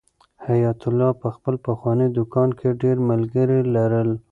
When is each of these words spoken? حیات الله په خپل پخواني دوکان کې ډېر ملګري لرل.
حیات 0.47 0.79
الله 0.89 1.09
په 1.21 1.27
خپل 1.35 1.55
پخواني 1.65 2.07
دوکان 2.17 2.49
کې 2.59 2.77
ډېر 2.81 2.97
ملګري 3.09 3.59
لرل. 3.75 4.09